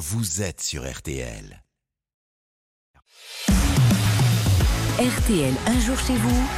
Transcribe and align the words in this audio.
vous 0.00 0.40
êtes 0.40 0.62
sur 0.62 0.90
RTL. 0.90 1.62
RTL, 4.98 5.54
un 5.66 5.80
jour 5.80 5.98
chez 5.98 6.16
vous. 6.16 6.48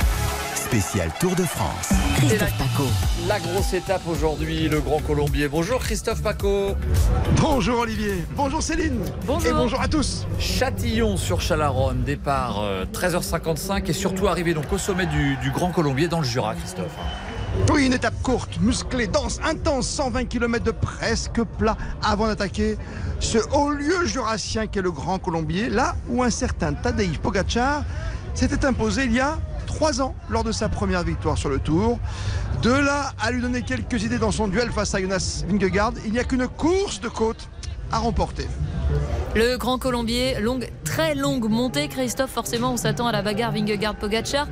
Spécial 0.55 1.11
Tour 1.19 1.35
de 1.35 1.43
France. 1.43 1.89
Christophe 2.19 2.57
Paco. 2.57 2.85
La 3.27 3.41
grosse 3.41 3.75
étape 3.75 4.03
aujourd'hui, 4.07 4.69
le 4.69 4.81
Grand 4.81 5.01
Colombier. 5.01 5.49
Bonjour 5.49 5.81
Christophe 5.81 6.23
Paco. 6.23 6.77
Bonjour 7.41 7.81
Olivier, 7.81 8.25
bonjour 8.37 8.63
Céline. 8.63 9.01
Bonjour. 9.27 9.51
Et 9.51 9.53
bonjour 9.53 9.81
à 9.81 9.89
tous. 9.89 10.25
Châtillon 10.39 11.17
sur 11.17 11.41
Chalaronne, 11.41 12.05
départ 12.05 12.61
euh, 12.61 12.85
13h55 12.93 13.91
et 13.91 13.93
surtout 13.93 14.29
arrivé 14.29 14.55
donc 14.55 14.73
au 14.73 14.79
sommet 14.79 15.07
du, 15.07 15.37
du 15.39 15.51
Grand 15.51 15.73
Colombier 15.73 16.07
dans 16.07 16.21
le 16.21 16.25
Jura, 16.27 16.55
Christophe. 16.55 16.97
Oui, 17.73 17.87
une 17.87 17.93
étape 17.93 18.21
courte, 18.23 18.59
musclée, 18.61 19.07
dense, 19.07 19.41
intense, 19.45 19.89
120 19.89 20.25
km 20.25 20.65
de 20.65 20.71
presque 20.71 21.43
plat 21.59 21.77
avant 22.03 22.27
d'attaquer 22.27 22.77
ce 23.21 23.39
haut 23.55 23.71
lieu 23.71 24.05
jurassien 24.07 24.67
qu'est 24.67 24.83
le 24.83 24.91
Grand 24.91 25.19
Colombier, 25.19 25.69
là 25.69 25.95
où 26.09 26.23
un 26.23 26.31
certain 26.31 26.73
Tadej 26.73 27.19
Pogacar 27.19 27.85
s'était 28.35 28.65
imposé 28.65 29.05
il 29.05 29.13
y 29.13 29.21
a 29.21 29.39
trois 29.67 30.01
ans 30.01 30.15
lors 30.29 30.45
de 30.45 30.53
sa 30.53 30.69
première 30.69 31.03
victoire 31.03 31.39
sur 31.39 31.49
le 31.49 31.59
Tour. 31.59 31.99
De 32.63 32.73
là 32.73 33.13
à 33.21 33.31
lui 33.31 33.41
donner 33.43 33.63
quelques 33.63 34.03
idées 34.03 34.19
dans 34.19 34.33
son 34.33 34.49
duel 34.49 34.71
face 34.71 34.95
à 34.95 35.01
Jonas 35.01 35.45
Vingegaard, 35.49 35.93
il 36.05 36.13
n'y 36.13 36.19
a 36.19 36.25
qu'une 36.25 36.49
course 36.49 37.01
de 37.01 37.09
côte 37.09 37.49
à 37.91 37.99
remporter. 37.99 38.47
Le 39.35 39.57
Grand 39.57 39.79
Colombier, 39.79 40.39
longue, 40.41 40.69
très 40.85 41.15
longue 41.15 41.49
montée. 41.49 41.89
Christophe, 41.89 42.31
forcément, 42.31 42.73
on 42.73 42.77
s'attend 42.77 43.07
à 43.07 43.13
la 43.13 43.23
bagarre 43.23 43.53
Vingegaard-Pogacar. 43.53 44.47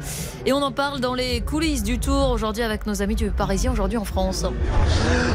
Et 0.47 0.55
on 0.55 0.63
en 0.63 0.73
parle 0.73 1.01
dans 1.01 1.15
les 1.15 1.43
coulisses 1.43 1.83
du 1.83 1.99
Tour 1.99 2.31
aujourd'hui 2.31 2.63
avec 2.63 2.87
nos 2.87 3.03
amis 3.03 3.15
du 3.15 3.31
Parisien, 3.31 3.73
aujourd'hui 3.73 3.99
en 3.99 4.07
France. 4.07 4.47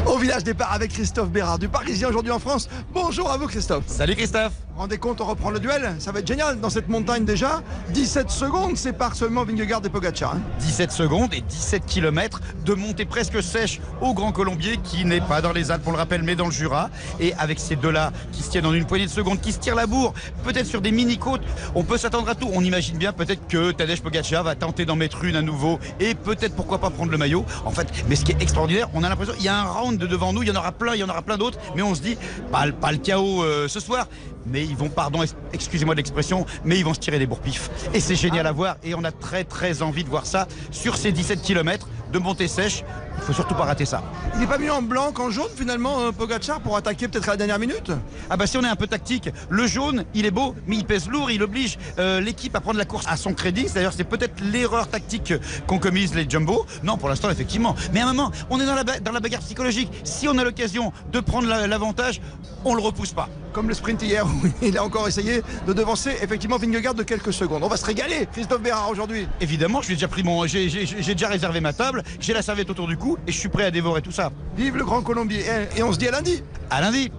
Au 0.06 0.18
village 0.18 0.42
départ 0.42 0.72
avec 0.72 0.90
Christophe 0.90 1.30
Bérard 1.30 1.60
du 1.60 1.68
Parisien 1.68 2.08
aujourd'hui 2.08 2.32
en 2.32 2.40
France. 2.40 2.68
Bonjour 2.92 3.30
à 3.30 3.36
vous 3.36 3.46
Christophe. 3.46 3.84
Salut 3.86 4.16
Christophe 4.16 4.65
Rendez 4.76 4.98
compte, 4.98 5.22
on 5.22 5.24
reprend 5.24 5.48
le 5.50 5.58
duel. 5.58 5.94
Ça 6.00 6.12
va 6.12 6.18
être 6.20 6.26
génial 6.26 6.60
dans 6.60 6.68
cette 6.68 6.88
montagne 6.90 7.24
déjà. 7.24 7.62
17 7.94 8.30
secondes 8.30 8.76
séparent 8.76 9.16
seulement 9.16 9.42
Vingegaard 9.42 9.80
et 9.84 9.88
Pogacar. 9.88 10.34
hein. 10.34 10.40
17 10.60 10.92
secondes 10.92 11.32
et 11.32 11.40
17 11.40 11.86
km 11.86 12.40
de 12.66 12.74
montée 12.74 13.06
presque 13.06 13.42
sèche 13.42 13.80
au 14.02 14.12
Grand 14.12 14.32
Colombier 14.32 14.76
qui 14.84 15.06
n'est 15.06 15.22
pas 15.22 15.40
dans 15.40 15.52
les 15.52 15.70
Alpes, 15.70 15.84
on 15.86 15.92
le 15.92 15.96
rappelle, 15.96 16.22
mais 16.22 16.36
dans 16.36 16.44
le 16.44 16.50
Jura. 16.52 16.90
Et 17.20 17.32
avec 17.38 17.58
ces 17.58 17.74
deux-là 17.76 18.12
qui 18.32 18.42
se 18.42 18.50
tiennent 18.50 18.66
en 18.66 18.74
une 18.74 18.84
poignée 18.84 19.06
de 19.06 19.10
secondes, 19.10 19.40
qui 19.40 19.52
se 19.52 19.58
tirent 19.58 19.76
la 19.76 19.86
bourre, 19.86 20.12
peut-être 20.44 20.66
sur 20.66 20.82
des 20.82 20.92
mini-côtes, 20.92 21.42
on 21.74 21.82
peut 21.82 21.96
s'attendre 21.96 22.28
à 22.28 22.34
tout. 22.34 22.50
On 22.52 22.62
imagine 22.62 22.98
bien 22.98 23.14
peut-être 23.14 23.46
que 23.48 23.70
Tadej 23.72 24.02
Pogacar 24.02 24.44
va 24.44 24.56
tenter 24.56 24.84
d'en 24.84 24.96
mettre 24.96 25.24
une 25.24 25.36
à 25.36 25.42
nouveau 25.42 25.78
et 26.00 26.14
peut-être 26.14 26.54
pourquoi 26.54 26.78
pas 26.78 26.90
prendre 26.90 27.10
le 27.10 27.16
maillot. 27.18 27.46
En 27.64 27.70
fait, 27.70 27.88
mais 28.10 28.14
ce 28.16 28.26
qui 28.26 28.32
est 28.32 28.42
extraordinaire, 28.42 28.88
on 28.92 29.02
a 29.04 29.08
l'impression 29.08 29.32
qu'il 29.32 29.44
y 29.44 29.48
a 29.48 29.58
un 29.58 29.64
round 29.64 29.96
de 29.98 30.06
devant 30.06 30.34
nous, 30.34 30.42
il 30.42 30.48
y 30.48 30.52
en 30.52 30.56
aura 30.56 30.72
plein, 30.72 30.92
il 30.94 31.00
y 31.00 31.04
en 31.04 31.08
aura 31.08 31.22
plein 31.22 31.38
d'autres, 31.38 31.58
mais 31.74 31.80
on 31.82 31.94
se 31.94 32.02
dit, 32.02 32.18
pas, 32.52 32.66
le- 32.66 32.72
pas 32.72 32.92
le 32.92 32.98
chaos 32.98 33.42
euh, 33.42 33.68
ce 33.68 33.80
soir, 33.80 34.06
mais 34.48 34.64
ils 34.64 34.76
vont, 34.76 34.88
pardon, 34.88 35.22
ex- 35.22 35.34
excusez-moi 35.52 35.94
de 35.94 35.98
l'expression, 35.98 36.46
mais 36.64 36.78
ils 36.78 36.84
vont 36.84 36.94
se 36.94 37.00
tirer 37.00 37.18
des 37.18 37.26
bourpifs. 37.26 37.70
Et 37.94 38.00
c'est 38.00 38.16
génial 38.16 38.46
à 38.46 38.52
voir 38.52 38.76
et 38.84 38.94
on 38.94 39.04
a 39.04 39.12
très 39.12 39.44
très 39.44 39.82
envie 39.82 40.04
de 40.04 40.08
voir 40.08 40.26
ça 40.26 40.46
sur 40.70 40.96
ces 40.96 41.12
17 41.12 41.42
km 41.42 41.88
de 42.12 42.18
montée 42.18 42.48
sèche. 42.48 42.84
Il 43.18 43.22
faut 43.22 43.32
surtout 43.32 43.54
pas 43.54 43.64
rater 43.64 43.86
ça. 43.86 44.02
Il 44.34 44.40
n'est 44.40 44.46
pas 44.46 44.58
mis 44.58 44.68
en 44.70 44.82
blanc 44.82 45.10
qu'en 45.10 45.30
jaune 45.30 45.48
finalement 45.56 46.00
euh, 46.00 46.12
Pogacar 46.12 46.60
pour 46.60 46.76
attaquer 46.76 47.08
peut-être 47.08 47.28
à 47.28 47.32
la 47.32 47.36
dernière 47.38 47.58
minute? 47.58 47.90
Ah 48.30 48.36
bah 48.36 48.46
si 48.46 48.56
on 48.58 48.62
est 48.62 48.68
un 48.68 48.76
peu 48.76 48.86
tactique, 48.86 49.30
le 49.48 49.66
jaune, 49.66 50.04
il 50.14 50.26
est 50.26 50.30
beau, 50.30 50.54
mais 50.66 50.76
il 50.76 50.84
pèse 50.84 51.08
lourd, 51.08 51.30
il 51.30 51.42
oblige 51.42 51.78
euh, 51.98 52.20
l'équipe 52.20 52.54
à 52.54 52.60
prendre 52.60 52.78
la 52.78 52.84
course 52.84 53.06
à 53.08 53.16
son 53.16 53.32
crédit. 53.32 53.66
D'ailleurs, 53.74 53.94
c'est 53.96 54.04
peut-être 54.04 54.34
l'erreur 54.40 54.88
tactique 54.88 55.32
qu'ont 55.66 55.78
commise 55.78 56.14
les 56.14 56.28
Jumbo. 56.28 56.66
Non, 56.82 56.98
pour 56.98 57.08
l'instant, 57.08 57.30
effectivement. 57.30 57.74
Mais 57.92 58.00
à 58.00 58.04
un 58.08 58.12
moment, 58.12 58.30
on 58.50 58.60
est 58.60 58.66
dans 58.66 58.74
la, 58.74 58.84
dans 58.84 59.12
la 59.12 59.20
bagarre 59.20 59.40
psychologique. 59.40 59.90
Si 60.04 60.28
on 60.28 60.36
a 60.38 60.44
l'occasion 60.44 60.92
de 61.10 61.20
prendre 61.20 61.48
la- 61.48 61.66
l'avantage, 61.66 62.20
on 62.64 62.74
le 62.74 62.82
repousse 62.82 63.12
pas. 63.12 63.28
Comme 63.56 63.68
le 63.68 63.74
sprint 63.74 64.02
hier 64.02 64.26
où 64.26 64.46
il 64.60 64.76
a 64.76 64.84
encore 64.84 65.08
essayé 65.08 65.40
de 65.66 65.72
devancer 65.72 66.10
effectivement 66.20 66.58
Vingegaard 66.58 66.92
de 66.92 67.02
quelques 67.02 67.32
secondes. 67.32 67.62
On 67.64 67.68
va 67.68 67.78
se 67.78 67.86
régaler 67.86 68.28
Christophe 68.30 68.60
Bérard 68.60 68.90
aujourd'hui. 68.90 69.26
Évidemment, 69.40 69.80
j'ai 69.80 69.94
déjà 69.94 70.08
pris 70.08 70.22
mon, 70.22 70.46
j'ai 70.46 70.68
j'ai- 70.68 70.84
j'ai 70.84 71.14
déjà 71.14 71.28
réservé 71.28 71.60
ma 71.60 71.72
table, 71.72 72.02
j'ai 72.20 72.34
la 72.34 72.42
serviette 72.42 72.68
autour 72.68 72.86
du 72.86 72.98
cou 72.98 73.16
et 73.26 73.32
je 73.32 73.38
suis 73.38 73.48
prêt 73.48 73.64
à 73.64 73.70
dévorer 73.70 74.02
tout 74.02 74.12
ça. 74.12 74.30
Vive 74.58 74.76
le 74.76 74.84
Grand 74.84 75.00
Colombier 75.00 75.40
et, 75.74 75.78
et 75.80 75.82
on 75.82 75.90
se 75.90 75.96
dit 75.96 76.06
à 76.06 76.10
lundi. 76.10 76.42
À 76.68 76.82
lundi. 76.82 77.10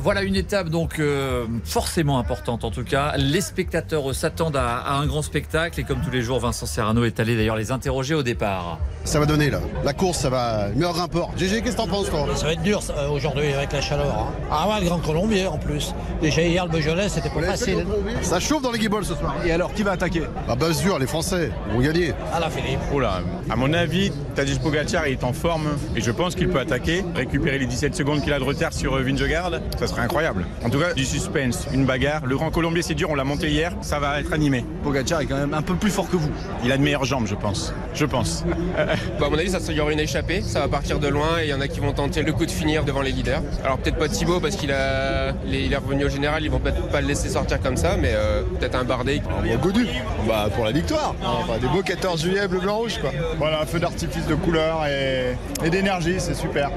Voilà 0.00 0.22
une 0.22 0.36
étape 0.36 0.68
donc 0.68 0.98
euh, 0.98 1.46
forcément 1.64 2.18
importante 2.18 2.64
en 2.64 2.70
tout 2.70 2.84
cas. 2.84 3.14
Les 3.16 3.40
spectateurs 3.40 4.10
euh, 4.10 4.12
s'attendent 4.12 4.56
à, 4.56 4.78
à 4.78 4.94
un 4.98 5.06
grand 5.06 5.22
spectacle 5.22 5.80
et 5.80 5.84
comme 5.84 6.00
tous 6.00 6.10
les 6.10 6.20
jours, 6.22 6.40
Vincent 6.40 6.66
Serrano 6.66 7.04
est 7.04 7.20
allé 7.20 7.36
d'ailleurs 7.36 7.56
les 7.56 7.72
interroger 7.72 8.14
au 8.14 8.22
départ. 8.22 8.78
Ça 9.04 9.18
va 9.18 9.26
donner 9.26 9.48
là. 9.50 9.60
La 9.84 9.92
course, 9.94 10.18
ça 10.18 10.28
va. 10.30 10.68
Meilleur 10.74 10.92
grimpeur. 10.92 11.30
GG, 11.36 11.62
qu'est-ce 11.62 11.72
que 11.76 11.80
t'en 11.80 11.86
penses 11.88 12.10
toi? 12.10 12.26
Ça 12.34 12.46
va 12.46 12.52
être 12.52 12.62
dur 12.62 12.80
euh, 12.90 13.08
aujourd'hui 13.08 13.52
avec 13.52 13.72
la 13.72 13.80
chaleur. 13.80 14.06
hein. 14.18 14.32
Ah 14.50 14.68
ouais, 14.68 14.80
le 14.80 14.86
Grand 14.86 14.98
Colombier 14.98 15.46
en 15.46 15.56
plus. 15.58 15.94
Déjà 16.20 16.42
hier 16.42 16.66
le 16.66 16.70
Beaujolais, 16.70 17.08
c'était 17.08 17.30
pas 17.30 17.40
facile. 17.42 17.86
Ça 18.22 18.40
chauffe 18.40 18.62
dans 18.62 18.72
les 18.72 18.78
guibolles 18.78 19.04
ce 19.04 19.14
soir. 19.14 19.34
Et 19.46 19.52
alors 19.52 19.72
qui 19.72 19.82
va 19.84 19.92
attaquer? 19.92 20.22
Ah 20.48 20.54
bah 20.56 20.66
c'est 20.72 20.82
dur, 20.82 20.98
les 20.98 21.06
Français, 21.06 21.50
ils 21.68 21.74
vont 21.74 21.80
gagner. 21.80 22.12
Ah 22.34 22.40
la 22.40 22.50
Philippe. 22.50 22.80
Oula, 22.92 23.20
à 23.48 23.56
mon 23.56 23.72
avis, 23.72 24.12
Tadej 24.34 24.58
Pogacar 24.58 25.06
est 25.06 25.24
en 25.24 25.32
forme 25.32 25.68
et 25.96 26.00
je 26.02 26.10
pense 26.10 26.34
qu'il 26.34 26.48
peut 26.48 26.60
attaquer, 26.60 27.04
récupérer 27.14 27.58
les 27.58 27.66
17 27.66 27.94
secondes 27.94 28.22
qu'il 28.22 28.32
a 28.32 28.38
de 28.38 28.44
retard 28.44 28.72
sur 28.74 28.96
Vingegaard. 29.02 29.52
Ça 29.78 29.86
serait 29.86 30.02
incroyable. 30.02 30.44
En 30.64 30.70
tout 30.70 30.78
cas, 30.78 30.92
du 30.92 31.04
suspense, 31.04 31.66
une 31.72 31.84
bagarre. 31.84 32.26
Le 32.26 32.36
Grand 32.36 32.50
Colombier, 32.50 32.82
c'est 32.82 32.94
dur, 32.94 33.10
on 33.10 33.14
l'a 33.14 33.24
monté 33.24 33.48
hier, 33.48 33.72
ça 33.80 33.98
va 33.98 34.20
être 34.20 34.32
animé. 34.32 34.64
Pogacar 34.82 35.20
est 35.20 35.26
quand 35.26 35.36
même 35.36 35.54
un 35.54 35.62
peu 35.62 35.74
plus 35.74 35.90
fort 35.90 36.08
que 36.10 36.16
vous. 36.16 36.30
Il 36.64 36.72
a 36.72 36.76
de 36.76 36.82
meilleures 36.82 37.04
jambes, 37.04 37.26
je 37.26 37.34
pense. 37.34 37.72
Je 37.94 38.04
pense. 38.04 38.44
Bah, 39.20 39.26
à 39.26 39.30
mon 39.30 39.38
avis, 39.38 39.50
ça, 39.50 39.58
il 39.68 39.76
y 39.76 39.80
aura 39.80 39.92
une 39.92 40.00
échappée. 40.00 40.42
Ça 40.42 40.60
va 40.60 40.68
partir 40.68 40.98
de 40.98 41.08
loin 41.08 41.40
et 41.40 41.44
il 41.44 41.50
y 41.50 41.54
en 41.54 41.60
a 41.60 41.68
qui 41.68 41.80
vont 41.80 41.92
tenter 41.92 42.22
le 42.22 42.32
coup 42.32 42.46
de 42.46 42.50
finir 42.50 42.84
devant 42.84 43.02
les 43.02 43.12
leaders. 43.12 43.42
Alors 43.64 43.78
peut-être 43.78 43.98
pas 43.98 44.08
Thibaut 44.08 44.40
parce 44.40 44.56
qu'il 44.56 44.72
a, 44.72 45.32
il 45.46 45.72
est 45.72 45.76
revenu 45.76 46.04
au 46.06 46.08
général. 46.08 46.42
Ils 46.44 46.50
vont 46.50 46.58
peut-être 46.58 46.88
pas 46.88 47.00
le 47.00 47.08
laisser 47.08 47.28
sortir 47.28 47.60
comme 47.60 47.76
ça, 47.76 47.96
mais 47.96 48.12
euh, 48.12 48.42
peut-être 48.58 48.74
un 48.74 48.84
Bardet. 48.84 49.20
Bon, 49.24 49.56
Godu, 49.58 49.86
bah 50.26 50.48
pour 50.54 50.64
la 50.64 50.72
victoire. 50.72 51.14
Enfin, 51.22 51.58
des 51.58 51.68
beaux 51.68 51.82
14 51.82 52.22
juillet, 52.22 52.48
bleu, 52.48 52.60
blanc, 52.60 52.78
rouge 52.78 52.98
quoi. 53.00 53.10
Voilà, 53.38 53.62
un 53.62 53.66
feu 53.66 53.78
d'artifice 53.80 54.26
de 54.26 54.34
couleur 54.34 54.86
et, 54.86 55.36
et 55.64 55.70
d'énergie, 55.70 56.16
c'est 56.18 56.34
super. 56.34 56.70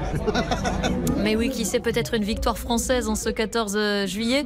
Mais 1.16 1.36
oui, 1.36 1.50
qui 1.50 1.64
sait 1.64 1.80
peut-être 1.80 2.14
une 2.14 2.24
victoire 2.24 2.58
française 2.58 2.81
en 2.90 3.14
ce 3.14 3.28
14 3.28 4.06
juillet. 4.06 4.44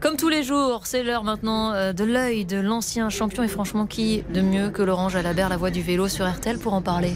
Comme 0.00 0.16
tous 0.16 0.30
les 0.30 0.42
jours, 0.42 0.82
c'est 0.84 1.02
l'heure 1.02 1.24
maintenant 1.24 1.72
euh, 1.72 1.92
de 1.92 2.04
l'œil 2.04 2.46
de 2.46 2.58
l'ancien 2.58 3.10
champion. 3.10 3.42
Et 3.42 3.48
franchement, 3.48 3.86
qui 3.86 4.24
de 4.32 4.40
mieux 4.40 4.70
que 4.70 4.82
Laurent 4.82 5.10
Jalabert, 5.10 5.50
la 5.50 5.58
voix 5.58 5.70
du 5.70 5.82
vélo 5.82 6.08
sur 6.08 6.26
RTL, 6.26 6.58
pour 6.58 6.72
en 6.72 6.80
parler? 6.80 7.12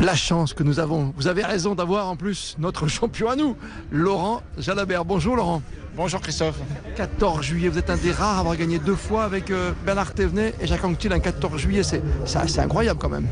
La 0.00 0.16
chance 0.16 0.54
que 0.54 0.64
nous 0.64 0.80
avons. 0.80 1.12
Vous 1.16 1.28
avez 1.28 1.44
raison 1.44 1.76
d'avoir 1.76 2.08
en 2.08 2.16
plus 2.16 2.56
notre 2.58 2.88
champion 2.88 3.30
à 3.30 3.36
nous, 3.36 3.56
Laurent 3.92 4.42
Jalabert. 4.58 5.04
Bonjour 5.04 5.36
Laurent. 5.36 5.62
Bonjour 5.94 6.20
Christophe. 6.20 6.58
14 6.96 7.44
juillet, 7.44 7.68
vous 7.68 7.78
êtes 7.78 7.90
un 7.90 7.96
des 7.96 8.12
rares 8.12 8.38
à 8.38 8.40
avoir 8.40 8.56
gagné 8.56 8.78
deux 8.80 8.96
fois 8.96 9.22
avec 9.22 9.50
euh, 9.50 9.70
Bernard 9.84 10.14
Thévenet 10.14 10.52
et 10.60 10.66
Jacques 10.66 10.84
Anquetil 10.84 11.12
un 11.12 11.20
14 11.20 11.60
juillet. 11.60 11.84
C'est 11.84 12.02
c'est 12.26 12.60
incroyable 12.60 12.98
quand 13.00 13.08
même. 13.08 13.26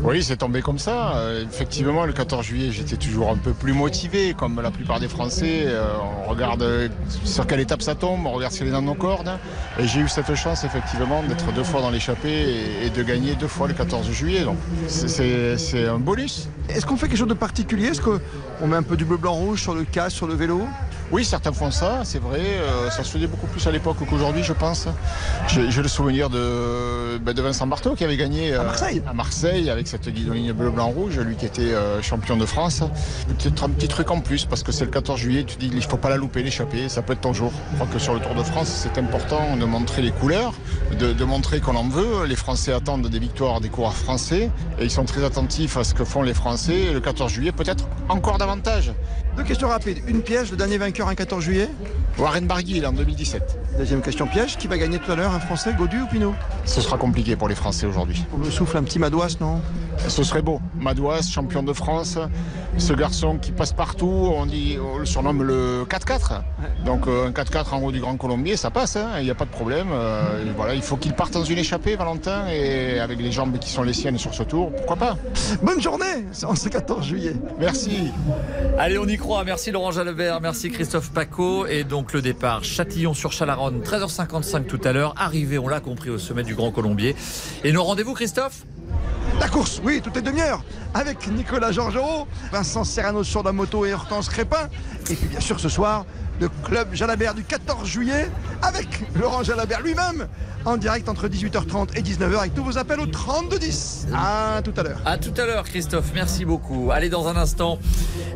Oui, 0.00 0.22
c'est 0.22 0.36
tombé 0.36 0.62
comme 0.62 0.78
ça. 0.78 1.16
Euh, 1.16 1.44
effectivement, 1.44 2.04
le 2.06 2.12
14 2.12 2.44
juillet, 2.46 2.70
j'étais 2.70 2.96
toujours 2.96 3.30
un 3.30 3.36
peu 3.36 3.52
plus 3.52 3.72
motivé, 3.72 4.32
comme 4.32 4.60
la 4.60 4.70
plupart 4.70 5.00
des 5.00 5.08
Français. 5.08 5.64
Euh, 5.66 5.88
on 6.24 6.30
regarde 6.30 6.62
euh, 6.62 6.88
sur 7.24 7.46
quelle 7.46 7.58
étape 7.60 7.82
ça 7.82 7.94
tombe, 7.96 8.24
on 8.24 8.30
regarde 8.32 8.52
si 8.52 8.62
elle 8.62 8.68
est 8.68 8.72
dans 8.72 8.80
nos 8.82 8.94
cordes. 8.94 9.30
Et 9.78 9.86
j'ai 9.88 10.00
eu 10.00 10.08
cette 10.08 10.32
chance, 10.36 10.62
effectivement, 10.64 11.22
d'être 11.24 11.52
deux 11.52 11.64
fois 11.64 11.80
dans 11.80 11.90
l'échappée 11.90 12.28
et, 12.82 12.86
et 12.86 12.90
de 12.90 13.02
gagner 13.02 13.34
deux 13.34 13.48
fois 13.48 13.66
le 13.66 13.74
14 13.74 14.08
juillet. 14.12 14.44
Donc, 14.44 14.56
c'est- 14.86 15.88
un 15.88 15.98
bonus. 15.98 16.48
Est-ce 16.68 16.86
qu'on 16.86 16.96
fait 16.96 17.08
quelque 17.08 17.18
chose 17.18 17.28
de 17.28 17.34
particulier? 17.34 17.86
Est-ce 17.88 18.00
qu'on 18.00 18.66
met 18.66 18.76
un 18.76 18.82
peu 18.82 18.96
du 18.96 19.04
bleu, 19.04 19.16
blanc, 19.16 19.32
rouge 19.34 19.62
sur 19.62 19.74
le 19.74 19.84
casque, 19.84 20.16
sur 20.16 20.26
le 20.26 20.34
vélo? 20.34 20.62
Oui, 21.10 21.24
certains 21.24 21.52
font 21.52 21.70
ça, 21.70 22.02
c'est 22.04 22.18
vrai. 22.18 22.40
Euh, 22.40 22.90
ça 22.90 23.02
se 23.02 23.10
faisait 23.12 23.26
beaucoup 23.26 23.46
plus 23.46 23.66
à 23.66 23.70
l'époque 23.70 23.96
qu'aujourd'hui, 24.08 24.42
je 24.42 24.52
pense. 24.52 24.88
J'ai 25.48 25.82
le 25.82 25.88
souvenir 25.88 26.28
de, 26.28 27.16
ben, 27.18 27.32
de 27.32 27.40
Vincent 27.40 27.66
Barteau 27.66 27.94
qui 27.94 28.04
avait 28.04 28.18
gagné 28.18 28.52
euh, 28.52 28.60
À 28.60 28.64
Marseille. 28.64 29.02
à 29.06 29.12
Marseille 29.14 29.70
avec 29.70 29.88
cette 29.88 30.06
guidoline 30.10 30.52
bleu, 30.52 30.70
blanc, 30.70 30.88
rouge, 30.88 31.18
lui 31.18 31.36
qui 31.36 31.46
était 31.46 31.72
euh, 31.72 32.02
champion 32.02 32.36
de 32.36 32.44
France. 32.44 32.82
Peut-être 33.26 33.64
un 33.64 33.70
petit 33.70 33.88
truc 33.88 34.10
en 34.10 34.20
plus 34.20 34.44
parce 34.44 34.62
que 34.62 34.70
c'est 34.70 34.84
le 34.84 34.90
14 34.90 35.18
juillet, 35.18 35.44
tu 35.44 35.56
dis 35.56 35.70
il 35.72 35.82
faut 35.82 35.96
pas 35.96 36.10
la 36.10 36.16
louper, 36.18 36.42
l'échapper, 36.42 36.90
ça 36.90 37.00
peut 37.00 37.14
être 37.14 37.22
ton 37.22 37.32
jour. 37.32 37.52
Je 37.70 37.76
crois 37.76 37.88
que 37.90 37.98
sur 37.98 38.12
le 38.12 38.20
Tour 38.20 38.34
de 38.34 38.42
France, 38.42 38.68
c'est 38.68 38.98
important 39.00 39.56
de 39.56 39.64
montrer 39.64 40.02
les 40.02 40.10
couleurs, 40.10 40.52
de, 40.98 41.14
de 41.14 41.24
montrer 41.24 41.60
qu'on 41.60 41.76
en 41.76 41.88
veut. 41.88 42.26
Les 42.26 42.36
Français 42.36 42.74
attendent 42.74 43.08
des 43.08 43.18
victoires 43.18 43.62
des 43.62 43.70
coureurs 43.70 43.96
français 43.96 44.50
et 44.78 44.84
ils 44.84 44.90
sont 44.90 45.04
très 45.06 45.24
attentifs 45.24 45.78
à 45.78 45.84
ce 45.84 45.94
que 45.94 46.04
font 46.04 46.22
les 46.22 46.34
Français. 46.34 46.78
Et 46.78 46.92
le 46.92 47.00
14 47.00 47.32
juillet, 47.32 47.52
peut-être 47.52 47.86
encore 48.10 48.36
davantage. 48.36 48.92
Deux 49.36 49.44
questions 49.44 49.68
rapides. 49.68 49.98
Une 50.08 50.20
piège, 50.22 50.50
le 50.50 50.56
dernier 50.56 50.78
vainqueur 50.78 50.97
un 51.06 51.14
14 51.14 51.40
juillet. 51.44 51.68
Warren 52.18 52.46
Barguil 52.48 52.84
en 52.84 52.92
2017. 52.92 53.58
Deuxième 53.78 54.02
question 54.02 54.26
piège, 54.26 54.56
qui 54.56 54.66
va 54.66 54.76
gagner 54.76 54.98
tout 54.98 55.12
à 55.12 55.14
l'heure, 55.14 55.32
un 55.32 55.38
Français, 55.38 55.72
Godu 55.72 56.00
ou 56.00 56.06
Pinot? 56.06 56.34
Ce 56.64 56.80
sera 56.80 56.98
compliqué 56.98 57.36
pour 57.36 57.48
les 57.48 57.54
Français 57.54 57.86
aujourd'hui. 57.86 58.24
On 58.34 58.38
me 58.38 58.50
souffle 58.50 58.76
un 58.76 58.82
petit 58.82 58.98
Madouas, 58.98 59.36
non? 59.40 59.60
Ce 60.08 60.24
serait 60.24 60.42
beau. 60.42 60.60
Madouas, 60.80 61.22
champion 61.22 61.62
de 61.62 61.72
France, 61.72 62.18
ce 62.76 62.92
garçon 62.92 63.38
qui 63.38 63.52
passe 63.52 63.72
partout, 63.72 64.32
on, 64.34 64.46
dit, 64.46 64.78
on 64.80 64.98
le 64.98 65.06
surnomme 65.06 65.42
le 65.42 65.84
4x4. 65.84 66.42
Donc 66.84 67.06
euh, 67.06 67.28
un 67.28 67.30
4x4 67.30 67.74
en 67.74 67.82
haut 67.82 67.92
du 67.92 68.00
Grand 68.00 68.16
Colombier, 68.16 68.56
ça 68.56 68.70
passe, 68.70 68.96
hein, 68.96 69.10
il 69.18 69.24
n'y 69.24 69.30
a 69.30 69.34
pas 69.34 69.44
de 69.44 69.50
problème. 69.50 69.88
Euh, 69.92 70.44
voilà, 70.56 70.74
il 70.74 70.82
faut 70.82 70.96
qu'il 70.96 71.12
parte 71.12 71.32
dans 71.32 71.44
une 71.44 71.58
échappée, 71.58 71.96
Valentin, 71.96 72.48
et 72.48 72.98
avec 72.98 73.20
les 73.20 73.32
jambes 73.32 73.58
qui 73.58 73.70
sont 73.70 73.82
les 73.82 73.92
siennes 73.92 74.18
sur 74.18 74.34
ce 74.34 74.42
tour, 74.42 74.72
pourquoi 74.72 74.96
pas? 74.96 75.16
Bonne 75.62 75.80
journée 75.80 76.24
en 76.44 76.54
ce 76.54 76.68
14 76.68 77.06
juillet. 77.06 77.34
Merci. 77.58 78.12
Allez, 78.78 78.98
on 78.98 79.06
y 79.06 79.16
croit. 79.16 79.44
Merci 79.44 79.70
Laurent 79.70 79.92
Jalabert, 79.92 80.40
merci 80.40 80.70
Christophe. 80.70 80.88
Christophe 80.88 81.12
Paco. 81.12 81.66
Et 81.66 81.84
donc 81.84 82.07
le 82.12 82.22
départ 82.22 82.64
Châtillon 82.64 83.14
sur 83.14 83.32
Chalaronne, 83.32 83.82
13h55 83.82 84.66
tout 84.66 84.80
à 84.84 84.92
l'heure. 84.92 85.14
Arrivé, 85.16 85.58
on 85.58 85.68
l'a 85.68 85.80
compris, 85.80 86.10
au 86.10 86.18
sommet 86.18 86.42
du 86.42 86.54
Grand 86.54 86.70
Colombier. 86.70 87.14
Et 87.64 87.72
nos 87.72 87.84
rendez-vous, 87.84 88.14
Christophe? 88.14 88.64
La 89.40 89.48
course, 89.48 89.80
oui, 89.84 90.00
toutes 90.02 90.16
les 90.16 90.22
demi-heures, 90.22 90.62
avec 90.94 91.28
Nicolas 91.28 91.70
Georgerot, 91.70 92.26
Vincent 92.50 92.82
Serrano 92.82 93.22
sur 93.22 93.42
la 93.42 93.52
moto 93.52 93.86
et 93.86 93.92
Hortense 93.92 94.28
Crépin. 94.28 94.68
Et 95.10 95.14
puis 95.14 95.28
bien 95.28 95.40
sûr 95.40 95.60
ce 95.60 95.68
soir, 95.68 96.06
le 96.40 96.48
club 96.48 96.88
Jalabert 96.92 97.34
du 97.34 97.44
14 97.44 97.86
juillet, 97.86 98.30
avec 98.62 98.88
Laurent 99.14 99.42
Jalabert 99.44 99.80
lui-même, 99.80 100.26
en 100.64 100.76
direct 100.76 101.08
entre 101.08 101.28
18h30 101.28 101.96
et 101.96 102.02
19h, 102.02 102.38
avec 102.38 102.54
tous 102.54 102.64
vos 102.64 102.78
appels 102.78 103.00
au 103.00 103.06
3210. 103.06 104.08
À 104.14 104.60
tout 104.62 104.74
à 104.76 104.82
l'heure. 104.82 105.00
À 105.04 105.18
tout 105.18 105.34
à 105.36 105.46
l'heure, 105.46 105.64
Christophe. 105.64 106.10
Merci 106.14 106.44
beaucoup. 106.44 106.90
Allez, 106.92 107.08
dans 107.08 107.28
un 107.28 107.36
instant, 107.36 107.78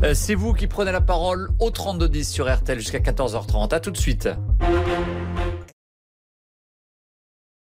euh, 0.04 0.14
c'est 0.14 0.34
vous 0.34 0.54
qui 0.54 0.68
prenez 0.68 0.92
la 0.92 1.00
parole 1.00 1.50
au 1.58 1.70
3210 1.70 2.28
sur 2.28 2.52
RTL 2.52 2.78
jusqu'à 2.78 3.00
14h30. 3.00 3.74
À 3.74 3.80
tout 3.80 3.90
de 3.90 3.98
suite. 3.98 4.28